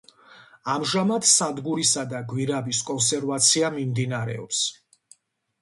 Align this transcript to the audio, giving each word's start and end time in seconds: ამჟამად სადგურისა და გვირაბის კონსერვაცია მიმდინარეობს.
ამჟამად 0.75 1.27
სადგურისა 1.31 2.05
და 2.15 2.21
გვირაბის 2.33 2.81
კონსერვაცია 2.89 3.71
მიმდინარეობს. 3.77 4.65